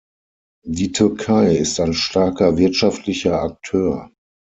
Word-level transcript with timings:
Die 0.65 0.93
Türkei 0.93 1.57
ist 1.57 1.79
ein 1.79 1.93
starker 1.93 2.57
wirtschaftlicher 2.57 3.39
Akteur. 3.39 4.09